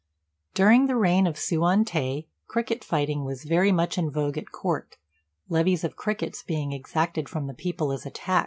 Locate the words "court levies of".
4.51-5.95